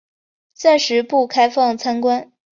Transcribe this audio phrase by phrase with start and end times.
[0.55, 2.31] 暂时不开放参观